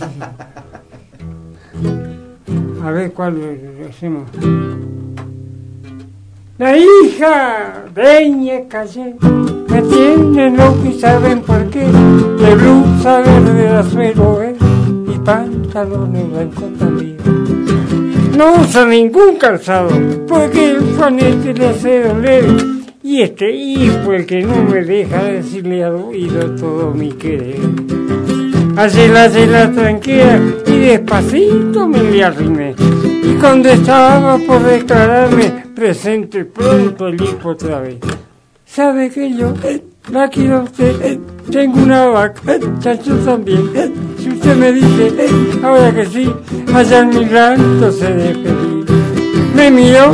[2.84, 3.36] A ver cuál
[3.88, 4.24] hacemos.
[6.58, 9.14] La hija de Calle
[9.68, 11.84] me tiene loco y saben por qué.
[11.84, 14.56] De blusa verde de azuelo eh,
[15.08, 17.16] y pantalones blancos también.
[18.36, 19.90] No usa ningún calzado
[20.28, 22.44] porque el fanete le hace doler.
[23.02, 27.56] Y este hijo el que no me deja decirle al oído todo mi querer.
[28.80, 32.74] Hacela tranquila y despacito me le arrimé.
[33.22, 37.98] Y cuando estaba por declararme, presente pronto el hijo otra vez.
[38.64, 41.18] Sabe que yo eh, la quiero a usted,
[41.52, 42.40] tengo una vaca,
[42.78, 43.70] chacho también.
[44.16, 45.12] si usted me dice,
[45.62, 46.32] ahora que sí,
[46.72, 48.84] allá en mi rancho se despedí.
[49.54, 50.10] Me miró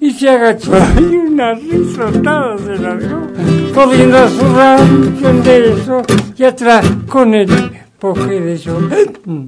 [0.00, 3.28] y se agachó y una risotada se largó,
[3.72, 6.02] corriendo a su rancho enderezó
[6.36, 8.78] y atrás con él porque de yo.
[8.80, 9.44] mm,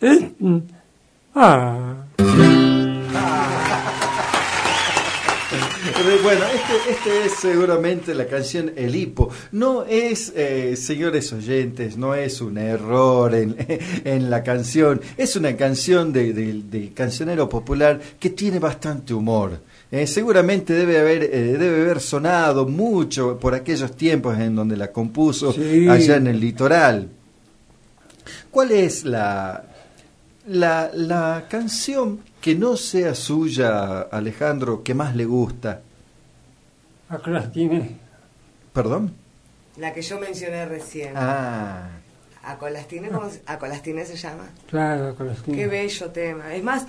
[0.00, 0.58] eh, mm,
[1.36, 1.94] Ah.
[6.22, 9.30] Bueno, este, este es seguramente la canción El Hipo.
[9.52, 13.56] No es, eh, señores oyentes, no es un error en,
[14.04, 15.00] en la canción.
[15.16, 19.60] Es una canción de, de- del cancionero popular que tiene bastante humor.
[19.90, 24.90] Eh, seguramente debe haber, eh, debe haber sonado mucho por aquellos tiempos en donde la
[24.92, 25.88] compuso Sí.
[25.88, 27.08] allá en el litoral.
[28.54, 29.64] ¿Cuál es la,
[30.46, 35.80] la, la canción que no sea suya, Alejandro, que más le gusta?
[37.08, 37.96] Acá las tiene.
[38.72, 39.12] ¿Perdón?
[39.76, 41.14] La que yo mencioné recién.
[41.16, 41.88] Ah,
[42.44, 44.44] Acolastine, ¿cómo se, Acolastine se llama?
[44.68, 46.54] Claro, las Qué bello tema.
[46.54, 46.86] Es más,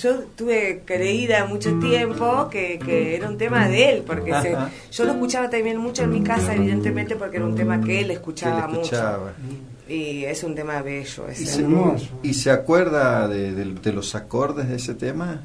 [0.00, 4.56] yo tuve creída mucho tiempo que, que era un tema de él, porque se-
[4.92, 8.06] yo lo escuchaba también mucho en mi casa, evidentemente, porque era un tema que él
[8.06, 9.18] que escuchaba, le escuchaba.
[9.40, 9.71] mucho.
[9.94, 11.24] Y es un tema bello.
[11.28, 11.44] ¿Y ese.
[11.46, 12.06] se, hermoso.
[12.22, 15.40] ¿Y se acuerda de, de- de los acordes de ese tema?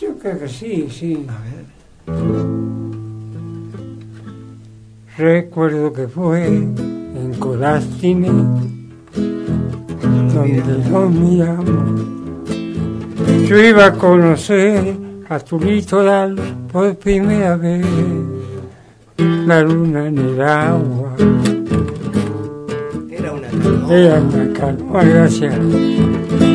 [0.00, 1.26] Yo creo que sí, sí.
[1.28, 1.64] A ver.
[5.16, 8.28] Recuerdo que fue en Colastine
[10.34, 12.00] donde lo miramos.
[13.48, 14.94] Yo iba a conocer
[15.28, 16.36] a tu litoral
[16.70, 17.84] por primera vez.
[19.16, 21.16] La luna en el agua
[23.68, 23.92] Era una canoa.
[23.92, 25.54] era una canoa gracias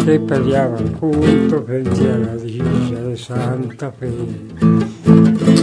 [0.06, 4.12] que peleaban juntos frente a la villa de Santa Fe.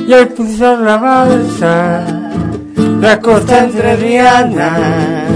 [0.07, 2.33] Y al cruzar la balsa,
[3.01, 5.27] la costa entrerriana,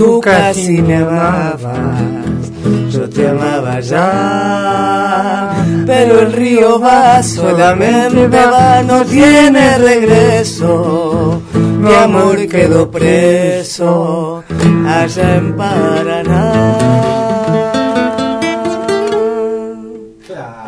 [0.00, 2.00] Tú casi me amabas,
[2.90, 5.52] yo te amaba ya,
[5.84, 11.42] pero el río va, solamente va, no tiene regreso.
[11.80, 14.42] Mi amor quedó preso
[14.86, 16.76] allá en Paraná.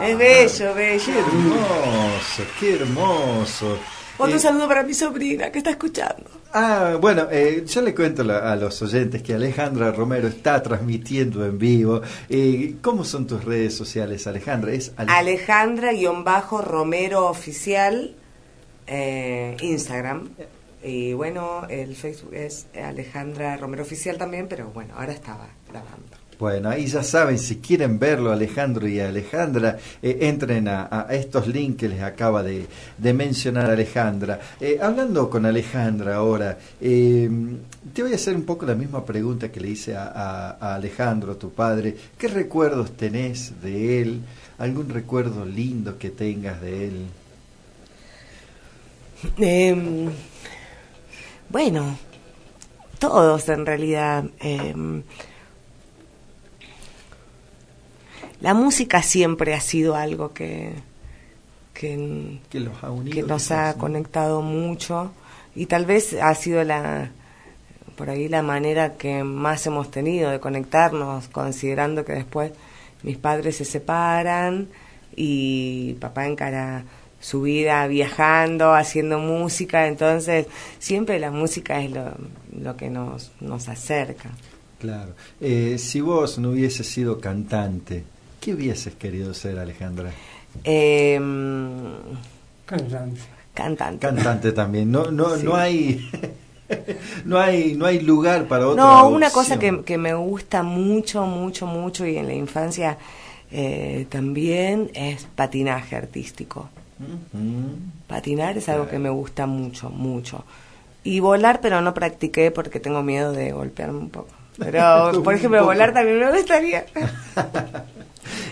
[0.02, 1.04] Es bello, bello.
[1.04, 3.78] Qué hermoso, qué hermoso.
[4.18, 6.24] Otro Eh, saludo para mi sobrina que está escuchando.
[6.52, 11.44] Ah, bueno, eh, yo le cuento la- a los oyentes que Alejandra Romero está transmitiendo
[11.46, 12.02] en vivo.
[12.28, 14.72] Eh, ¿Cómo son tus redes sociales, Alejandra?
[14.72, 18.14] Es Ale- Alejandra-Romero Oficial,
[18.86, 20.28] eh, Instagram.
[20.84, 26.16] Y bueno, el Facebook es Alejandra Romero Oficial también, pero bueno, ahora estaba grabando.
[26.38, 31.46] Bueno, ahí ya saben, si quieren verlo, Alejandro y Alejandra, eh, entren a, a estos
[31.46, 32.66] links que les acaba de,
[32.98, 34.40] de mencionar Alejandra.
[34.60, 37.30] Eh, hablando con Alejandra ahora, eh,
[37.94, 40.74] te voy a hacer un poco la misma pregunta que le hice a, a- a
[40.74, 41.94] Alejandro, tu padre.
[42.18, 44.20] ¿Qué recuerdos tenés de él?
[44.58, 47.06] ¿Algún recuerdo lindo que tengas de él?
[51.52, 51.98] Bueno,
[52.98, 54.24] todos en realidad.
[54.40, 55.02] em,
[58.40, 60.72] la música siempre ha sido algo que,
[61.74, 63.14] que, Que los ha unido.
[63.14, 65.12] que nos ha conectado mucho
[65.54, 67.10] y tal vez ha sido la
[67.96, 72.52] por ahí la manera que más hemos tenido de conectarnos considerando que después
[73.02, 74.68] mis padres se separan
[75.14, 76.84] y papá encara
[77.22, 80.46] su vida viajando haciendo música entonces
[80.78, 82.12] siempre la música es lo,
[82.60, 84.28] lo que nos nos acerca
[84.78, 85.12] Claro.
[85.40, 88.02] Eh, si vos no hubieses sido cantante,
[88.40, 90.10] ¿qué hubieses querido ser, Alejandra?
[90.64, 91.92] Em,
[92.66, 93.20] Cantante.
[93.54, 94.90] cantante Cantante también.
[94.90, 95.44] No, no, Sí.
[95.44, 96.10] no hay,
[97.24, 98.82] no hay, no hay lugar para otra.
[98.82, 102.98] No, una cosa que, que me gusta mucho, mucho, mucho y en la infancia
[103.52, 106.70] eh, también es patinaje artístico.
[108.06, 110.44] Patinar es algo que me gusta mucho, mucho.
[111.04, 114.28] Y volar, pero no practiqué porque tengo miedo de golpearme un poco.
[114.58, 116.86] Pero, por ejemplo, volar también me gustaría.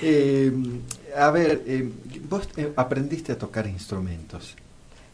[0.02, 0.52] Eh,
[1.16, 1.90] a ver, eh,
[2.28, 4.56] ¿vos eh, aprendiste a tocar instrumentos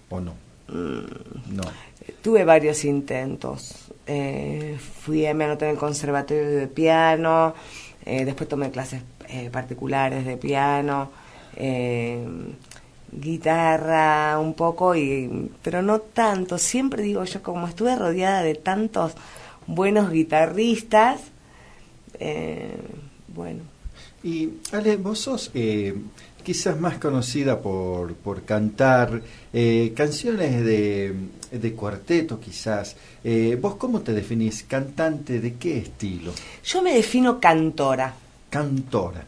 [0.08, 0.34] o no?
[0.68, 1.54] Mm.
[1.56, 1.62] No.
[2.22, 3.90] Tuve varios intentos.
[4.06, 7.54] Eh, fui, me anoté en el conservatorio de piano,
[8.04, 9.02] después tomé clases
[9.50, 11.10] particulares de piano,
[13.12, 16.58] guitarra un poco, y, pero no tanto.
[16.58, 19.12] Siempre digo yo, como estuve rodeada de tantos
[19.66, 21.20] buenos guitarristas,
[22.18, 22.76] eh,
[23.28, 23.62] bueno,
[24.22, 25.94] Y Ale, vos sos eh,
[26.42, 29.20] quizás más conocida por, por cantar
[29.52, 31.14] eh, canciones de,
[31.50, 32.96] de cuarteto, quizás.
[33.22, 34.62] Eh, ¿Vos cómo te definís?
[34.62, 36.32] ¿Cantante de qué estilo?
[36.64, 38.14] yo me defino cantora.
[38.48, 39.24] Cantora.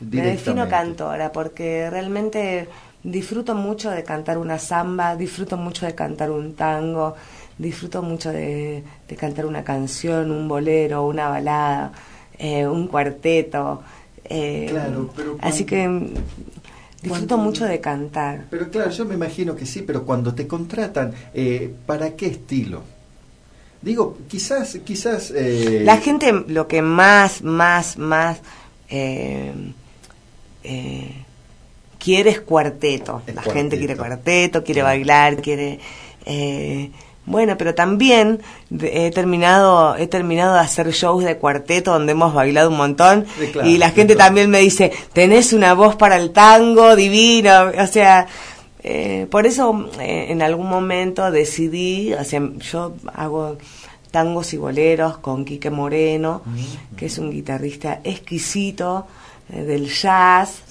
[0.00, 2.68] Me defino cantora porque realmente
[3.04, 7.14] disfruto mucho de cantar una samba, disfruto mucho de cantar un tango,
[7.58, 11.92] disfruto mucho de, de cantar una canción, un bolero, una balada,
[12.38, 13.82] eh, un cuarteto.
[14.24, 16.14] eh, Claro, pero así que mm,
[17.02, 18.46] disfruto cuando- mucho de cantar.
[18.50, 22.82] Pero claro, yo me imagino que sí, pero cuando te contratan, eh, ¿para qué estilo?
[23.82, 25.30] Digo, quizás, quizás...
[25.36, 28.40] eh, La gente lo que más, más, más
[28.88, 29.52] eh,
[32.04, 33.22] eh, quiere es cuarteto.
[33.26, 34.62] Es La gente quiere cuarteto.
[34.62, 35.78] quiere bailar, quiere...
[36.26, 36.90] eh,
[37.26, 38.42] bueno, pero también
[38.82, 43.46] he terminado he terminado de hacer shows de cuarteto donde hemos bailado un montón Sí,
[43.46, 44.26] claro, y la gente claro.
[44.28, 48.26] también me dice tenés una voz para el tango divino o sea
[48.86, 53.56] eh, por eso eh, en algún momento decidí, o sea, yo hago
[54.10, 56.42] tangos y boleros con Quique Moreno,
[56.94, 59.06] que es un guitarrista exquisito
[59.48, 60.62] del jazz,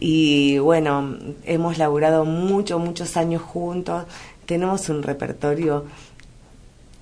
[0.00, 4.04] y bueno, hemos laburado muchos, muchos años juntos,
[4.46, 5.84] tenemos un repertorio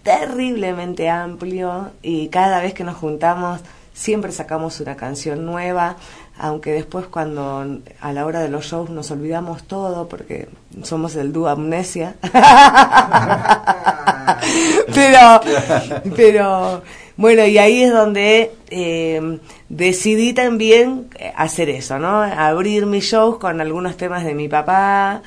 [0.03, 3.61] terriblemente amplio y cada vez que nos juntamos
[3.93, 5.97] siempre sacamos una canción nueva,
[6.39, 10.49] aunque después cuando a la hora de los shows nos olvidamos todo porque
[10.83, 12.17] somos el dúo amnesia.
[14.95, 15.41] pero,
[16.17, 16.83] pero
[17.21, 22.23] bueno, y ahí es donde eh, decidí también hacer eso, ¿no?
[22.23, 25.21] Abrir mis shows con algunos temas de mi papá,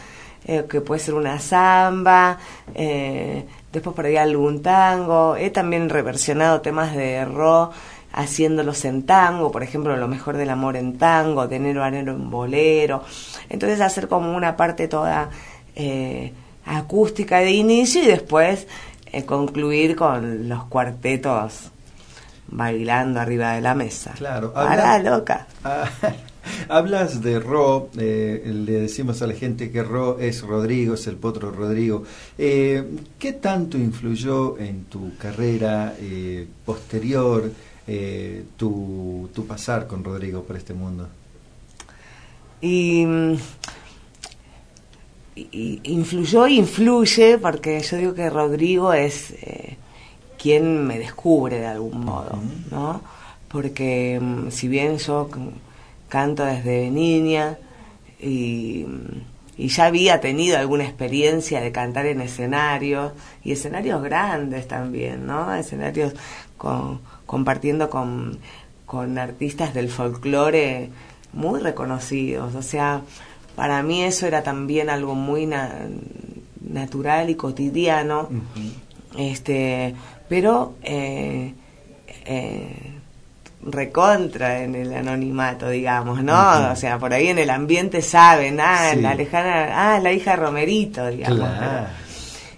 [0.47, 2.39] eh, que puede ser una samba,
[2.73, 5.35] eh, después por ahí algún tango.
[5.35, 7.73] He también reversionado temas de rock
[8.11, 12.13] haciéndolos en tango, por ejemplo, Lo mejor del amor en tango, de enero a enero
[12.13, 13.03] en bolero.
[13.49, 15.29] Entonces hacer como una parte toda
[15.75, 16.33] eh,
[16.65, 18.67] acústica de inicio y después
[19.11, 21.72] eh, concluir con los cuartetos
[22.47, 24.13] bailando arriba de la mesa.
[24.13, 25.47] Claro, Para loca.
[25.63, 25.89] Ah,
[26.69, 31.15] hablas de Ro, eh, le decimos a la gente que Ro es Rodrigo, es el
[31.15, 32.03] potro Rodrigo.
[32.37, 32.83] Eh,
[33.17, 37.51] ¿Qué tanto influyó en tu carrera eh, posterior?
[38.55, 41.09] tu, tu pasar con Rodrigo por este mundo?
[42.61, 43.05] Y,
[45.35, 49.77] influyó influye porque yo digo que Rodrigo es eh,
[50.43, 52.37] quien me descubre de algún modo,
[52.69, 53.01] ¿no?
[53.47, 55.29] Porque mm, si bien yo
[56.09, 57.57] canto desde niña
[58.19, 58.85] y,
[59.57, 63.13] y ya había tenido alguna experiencia de cantar en escenarios
[63.43, 65.53] y escenarios grandes también, ¿no?
[65.55, 66.13] Escenarios
[66.57, 68.37] con- compartiendo con,
[68.85, 70.89] con artistas del folclore
[71.31, 73.01] muy reconocidos, o sea,
[73.55, 75.87] para mí eso era también algo muy na-
[76.61, 78.29] natural y cotidiano,
[79.17, 79.95] este,
[80.33, 81.53] pero eh,
[82.25, 82.75] eh,
[83.61, 86.71] recontra en el anonimato, digamos, ¿no?
[86.71, 89.01] O sea, por ahí en el ambiente saben, ah, Sí.
[89.01, 91.37] la lejana, ah, la hija de Romerito, digamos.
[91.37, 91.59] Claro.
[91.59, 91.87] pero-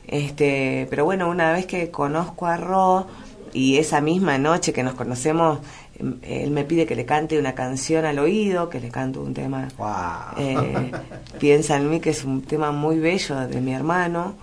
[0.07, 3.07] este, pero bueno, una vez que conozco a Ro
[3.51, 5.59] y esa misma noche que nos conocemos,
[5.99, 9.33] em, él me pide que le cante una canción al oído, que le canto un
[9.33, 9.87] tema Wow.
[10.37, 10.91] eh,
[11.39, 14.35] Piensa en mí, que es un tema muy bello de mi hermano.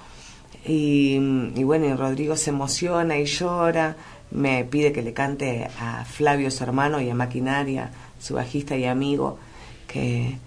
[0.66, 1.16] Y,
[1.56, 3.96] y bueno, y Rodrigo se emociona y llora.
[4.30, 8.86] Me pide que le cante a Flavio, su hermano, y a Maquinaria, su bajista y
[8.86, 9.38] amigo,
[9.86, 10.38] que,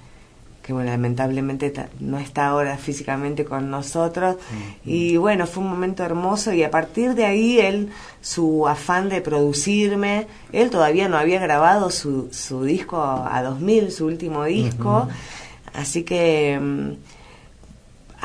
[0.63, 4.37] que bueno, lamentablemente ta- no está ahora físicamente con nosotros.
[4.85, 7.89] Y bueno, fue un momento hermoso y a partir de ahí él,
[8.21, 14.07] su afán de producirme, él todavía no había grabado su, su disco a 2000, su
[14.07, 15.07] último disco,
[15.73, 16.91] así que mm,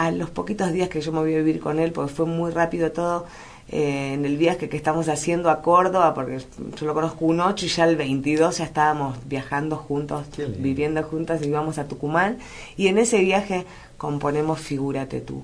[0.01, 2.51] a los poquitos días que yo me voy a vivir con él, porque fue muy
[2.53, 3.27] rápido todo,
[3.69, 6.39] eh, en el viaje que estamos haciendo a Córdoba, porque
[6.79, 10.25] yo lo conozco un 8 y ya el 22 ya estábamos viajando juntos,
[10.63, 12.39] viviendo juntas y íbamos a Tucumán,
[12.79, 13.67] y en ese viaje
[13.99, 15.43] componemos Figúrate tú.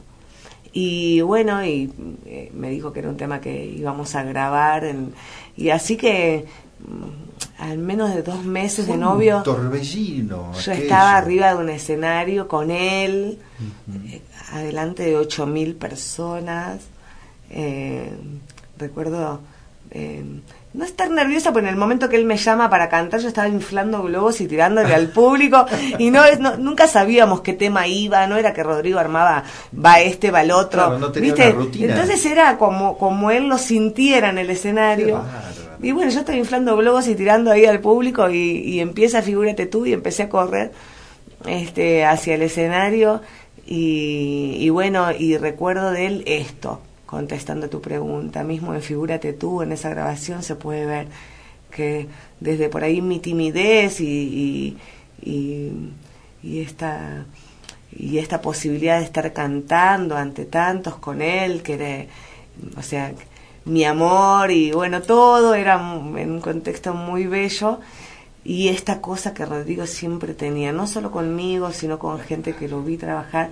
[0.73, 1.91] Y bueno, y
[2.27, 5.13] eh, me dijo que era un tema que íbamos a grabar, en-
[5.57, 6.47] y así que
[7.59, 9.43] al menos de dos meses de Un novio...
[9.43, 10.53] Torbellino.
[10.53, 10.83] Yo aquello.
[10.83, 13.39] estaba arriba de un escenario con él,
[14.09, 14.23] eh,
[14.53, 16.81] adelante de ocho mil personas.
[17.51, 18.11] Eh,
[18.79, 19.41] recuerdo
[19.91, 20.23] eh,
[20.75, 23.49] no estar nerviosa, pero en el momento que él me llama para cantar, yo estaba
[23.49, 25.65] inflando globos y tirándole al público.
[25.99, 30.01] Y no, es- no- nunca sabíamos qué tema iba, no era que Rodrigo armaba, va
[30.01, 30.83] este, va el otro.
[30.85, 31.49] Claro, no tenía ¿viste?
[31.51, 31.93] una rutina.
[31.95, 35.25] Entonces era como, como él lo sintiera en el escenario.
[35.83, 39.67] Y bueno, yo estoy inflando globos y tirando ahí al público y, y empieza, figúrate
[39.67, 40.73] tú, y empecé a correr
[41.47, 43.21] este hacia el escenario.
[43.69, 49.73] Y, bueno, y recuerdo de él esto, contestando tu pregunta, mismo en Figúrate tú, en
[49.73, 51.09] esa grabación se puede ver
[51.73, 52.07] que
[52.39, 54.77] desde por ahí mi timidez y, y,
[55.21, 55.73] y,
[56.45, 57.27] y esta
[57.99, 62.07] y esta posibilidad de estar cantando ante tantos con él, que era,
[62.77, 63.13] o sea,
[63.67, 67.81] mi amor y bueno, todo era en un contexto muy bello.
[68.45, 72.81] Y esta cosa que Rodrigo siempre tenía, no solo conmigo, sino con gente que lo
[72.81, 73.51] vi trabajar,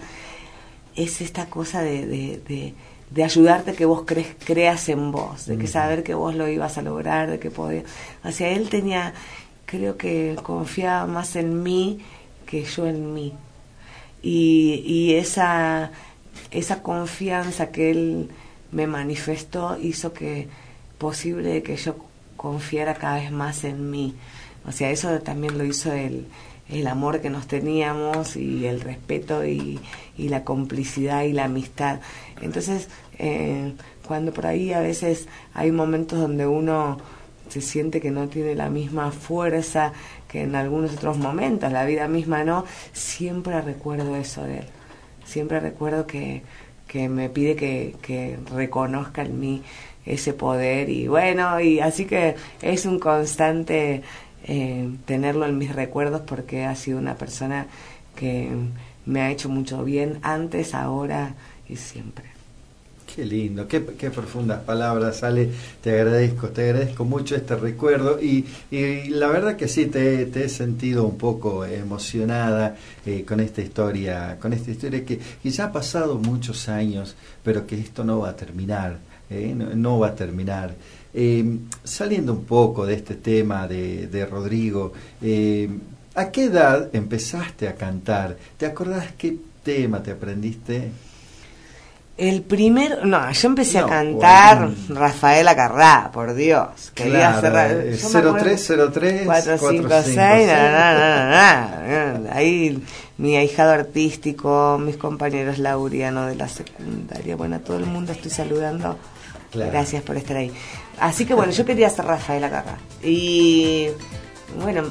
[0.94, 2.74] es esta cosa de, de, de,
[3.10, 6.82] de ayudarte que vos creas en vos, de que saber que vos lo ibas a
[6.82, 7.82] lograr, de que podías...
[8.22, 9.14] O sea, él tenía,
[9.66, 11.98] creo que confiaba más en mí
[12.46, 13.32] que yo en mí.
[14.22, 15.90] Y, y esa,
[16.52, 18.30] esa confianza que él
[18.74, 20.48] me manifestó hizo que
[20.98, 21.96] posible que yo
[22.36, 24.14] confiara cada vez más en mí.
[24.66, 26.26] O sea, eso también lo hizo el,
[26.68, 29.80] el amor que nos teníamos y el respeto y,
[30.18, 32.00] y la complicidad y la amistad.
[32.40, 33.74] Entonces, eh,
[34.06, 36.98] cuando por ahí a veces hay momentos donde uno
[37.48, 39.92] se siente que no tiene la misma fuerza
[40.28, 44.66] que en algunos otros momentos, la vida misma no, siempre recuerdo eso de él.
[45.24, 46.42] Siempre recuerdo que,
[46.94, 49.62] que me pide que, que reconozca en mí
[50.06, 54.02] ese poder y bueno, y así que es un constante
[54.44, 57.66] eh, tenerlo en mis recuerdos porque ha sido una persona
[58.14, 58.48] que
[59.06, 61.34] me ha hecho mucho bien antes, ahora
[61.68, 62.33] y siempre.
[63.06, 65.50] Qué lindo, qué, profundas palabras, Ale.
[65.80, 70.44] Te agradezco, te agradezco mucho este recuerdo y, y la verdad que sí, te, te,
[70.44, 72.76] he sentido un poco emocionada
[73.06, 77.66] eh, con esta historia, con esta historia que, que, ya ha pasado muchos años, pero
[77.66, 78.98] que esto no va a terminar,
[79.30, 80.74] eh, no, no, va a terminar.
[81.12, 84.92] Eh, saliendo un poco de este tema de, de Rodrigo,
[85.22, 85.68] eh,
[86.16, 88.36] ¿a qué edad empezaste a cantar?
[88.56, 90.90] ¿Te acordás qué tema te aprendiste?
[92.16, 95.00] El primer, no, yo empecé no, a cantar bueno.
[95.00, 96.92] Rafaela Carrá, por Dios.
[96.94, 97.70] Quería claro, cerrar.
[97.72, 102.80] 0303 456, na, na, na, na, Ahí
[103.18, 108.30] mi ahijado artístico, mis compañeros Lauriano de la secundaria, bueno, a todo el mundo estoy
[108.30, 108.96] saludando.
[109.50, 109.70] Claro.
[109.72, 110.52] Gracias por estar ahí.
[110.98, 112.76] Así que bueno, yo quería ser Rafaela Carrá.
[113.02, 113.88] Y
[114.62, 114.84] bueno,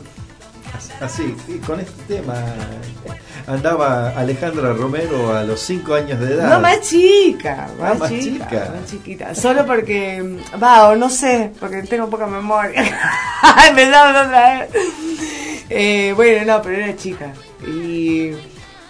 [1.02, 2.36] Así, y con este tema
[3.48, 6.50] andaba Alejandra Romero a los 5 años de edad.
[6.50, 8.74] No, más chica, más, Ah, más chica, chica.
[8.76, 9.36] más chiquita.
[9.36, 12.84] Solo porque, va, o no sé, porque tengo poca memoria.
[13.70, 14.70] Empezamos otra vez.
[15.70, 17.34] Eh, bueno, no, pero era chica.
[17.68, 18.32] Y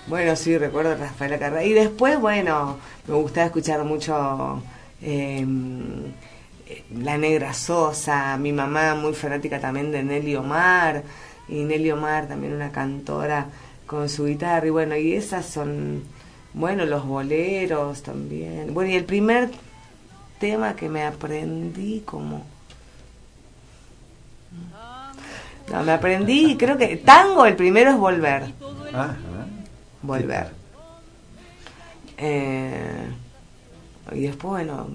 [0.08, 1.64] bueno, sí, recuerdo a Rafaela Carrera.
[1.64, 2.78] Y después, bueno,
[3.08, 4.62] me gustaba escuchar mucho
[5.02, 5.46] eh,
[7.00, 11.04] La Negra Sosa, mi mamá muy fanática también de Nelly Omar
[11.48, 13.48] y Nelly Omar también una cantora
[13.86, 16.04] con su guitarra y bueno y esas son
[16.54, 18.74] bueno los boleros también.
[18.74, 19.50] Bueno y el primer
[20.40, 22.46] tema que me aprendí como
[25.72, 28.52] no me aprendí creo que tango el primero es volver.
[28.94, 29.16] Ajá.
[30.02, 30.52] volver.
[32.18, 33.08] Eh,
[34.12, 34.88] y después bueno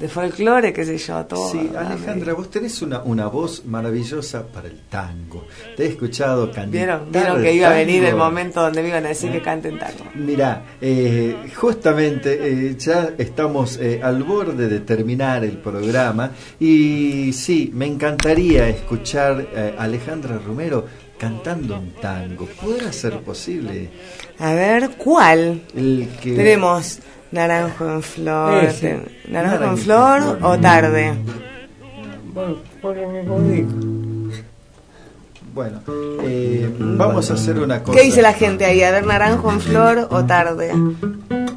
[0.00, 1.50] de folclore, qué sé yo, todo.
[1.50, 5.46] Sí, Alejandra, vos tenés una, una voz maravillosa para el tango.
[5.76, 6.70] Te he escuchado cantar.
[6.70, 9.78] ¿Vieron, ¿Vieron que iba a venir el momento donde me iban a decir que canten
[9.78, 10.06] tango?
[10.14, 17.70] Mira, eh, justamente eh, ya estamos eh, al borde de terminar el programa y sí,
[17.74, 20.86] me encantaría escuchar a Alejandra Romero
[21.18, 22.46] cantando un tango.
[22.46, 23.90] ¿Podrá ser posible?
[24.38, 25.60] A ver, ¿cuál?
[25.76, 26.32] El que...
[26.32, 27.00] Tenemos
[27.32, 28.64] Naranjo en flor.
[28.64, 29.00] Ese.
[29.28, 31.14] ¿Naranjo, Naranjo en flor, flor o tarde?
[32.34, 32.56] Bueno.
[35.52, 35.80] Bueno,
[36.22, 37.98] eh, vamos a hacer una cosa.
[37.98, 38.82] ¿Qué dice la gente ahí?
[38.82, 40.72] A ver, Naranjo en flor o tarde.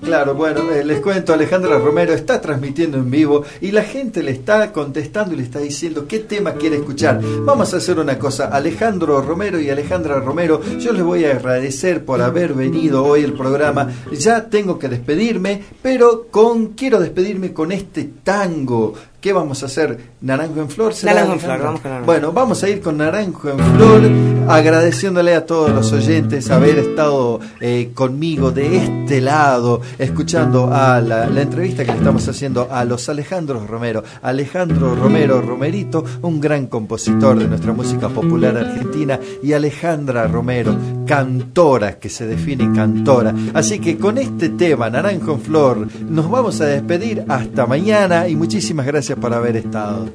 [0.03, 4.31] Claro, bueno, eh, les cuento, Alejandra Romero está transmitiendo en vivo y la gente le
[4.31, 7.21] está contestando y le está diciendo qué tema quiere escuchar.
[7.45, 12.03] Vamos a hacer una cosa, Alejandro Romero y Alejandra Romero, yo les voy a agradecer
[12.03, 13.91] por haber venido hoy al programa.
[14.11, 18.93] Ya tengo que despedirme, pero con quiero despedirme con este tango.
[19.23, 19.97] ¿Qué vamos a hacer?
[20.19, 20.93] ¿Naranjo en flor?
[21.01, 22.05] Naranjo en flor, vamos con naranjo.
[22.05, 24.01] Bueno, vamos a ir con Naranjo en flor,
[24.49, 31.27] agradeciéndole a todos los oyentes haber estado eh, conmigo de este lado, escuchando a la,
[31.27, 34.03] la, entrevista que le estamos haciendo a los Alejandros Romero.
[34.23, 40.75] Alejandro Romero Romerito, un gran compositor de nuestra música popular argentina, y Alejandra Romero,
[41.05, 43.33] cantora, que se define cantora.
[43.53, 48.35] Así que con este tema, Naranjo en Flor, nos vamos a despedir hasta mañana y
[48.35, 50.09] muchísimas gracias por haber estado.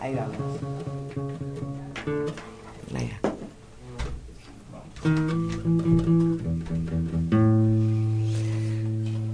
[0.00, 0.36] Ahí vamos.
[2.94, 3.10] Ahí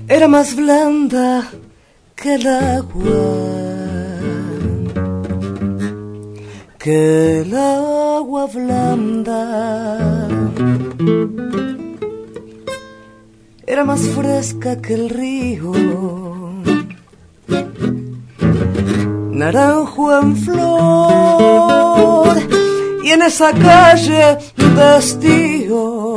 [0.08, 1.50] Era más blanda
[2.16, 3.87] que el agua,
[6.88, 10.26] que el agua blanda.
[13.66, 15.72] Era más fresca que el río,
[19.32, 22.38] naranjo en flor,
[23.04, 24.38] y en esa calle
[24.96, 26.16] estío,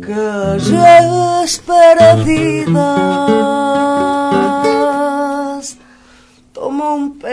[0.00, 3.57] calles perdidas,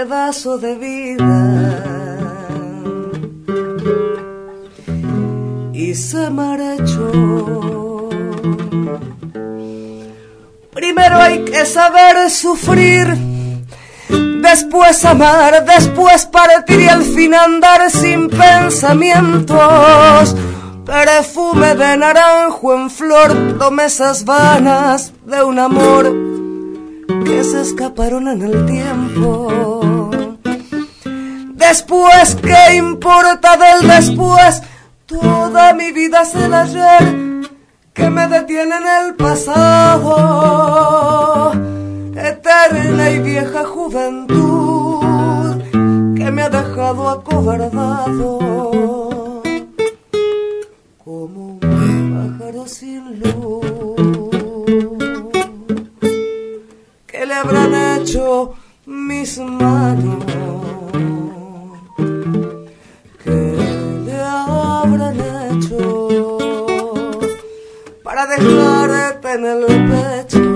[0.06, 1.84] pedazo de vida
[5.74, 8.10] y se marchó.
[10.72, 13.18] Primero hay que saber sufrir
[14.42, 20.36] después amar, después partir y al fin andar sin pensamientos.
[20.86, 26.36] Perfume de naranjo en flor, promesas vanas de un amor
[27.26, 29.95] que se escaparon en el tiempo.
[31.68, 34.62] Después, ¿qué importa del después?
[35.08, 37.42] Toda mi vida es el ayer
[37.92, 40.14] que me detiene en el pasado.
[42.16, 45.04] Eterna y vieja juventud
[46.16, 48.38] que me ha dejado acobardado.
[51.04, 51.60] Como un
[52.38, 53.66] pájaro sin luz.
[57.08, 58.54] ¿Qué le habrán hecho
[58.86, 60.65] mis manos?
[68.38, 70.55] Dejarte en el pecho?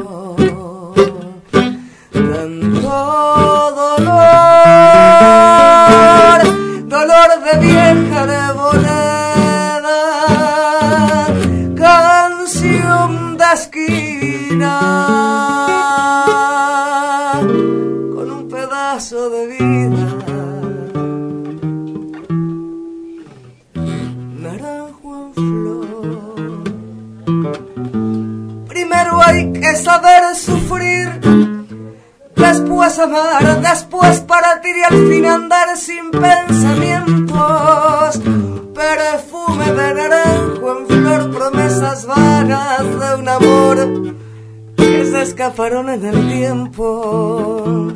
[32.50, 38.20] Después amar, después partir y al fin andar sin pensamientos.
[38.74, 44.16] Perfume de naranjo en flor, promesas vanas de un amor
[44.78, 47.92] que se escaparon en el tiempo.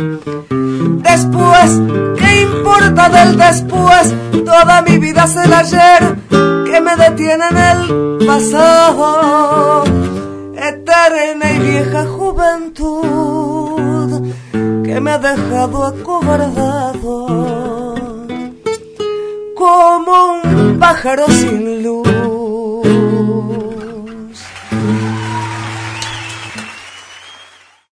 [1.09, 1.81] Después,
[2.19, 4.13] ¿qué importa del después?
[4.45, 7.87] Toda mi vida es el ayer que me detiene en el
[8.27, 9.83] pasado.
[10.55, 13.42] Eterna y vieja juventud
[14.99, 17.27] me ha dejado acobardado
[19.55, 22.12] como un pájaro sin luz.